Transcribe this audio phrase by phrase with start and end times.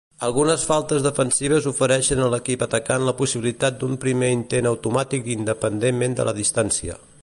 [0.27, 6.31] Algunes faltes defensives ofereixen a l'equip atacant la possibilitat d'un primer intent automàtic independentment de
[6.31, 7.03] la distància.